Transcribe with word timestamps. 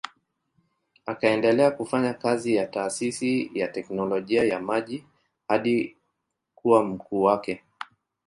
Akaendelea 1.05 1.71
kufanya 1.71 2.13
kazi 2.13 2.55
ya 2.55 2.67
taasisi 2.67 3.51
ya 3.53 3.67
teknolojia 3.67 4.43
ya 4.43 4.59
maji 4.59 5.05
hadi 5.47 5.97
kuwa 6.55 6.83
mkuu 6.83 7.23
wake. 7.23 7.63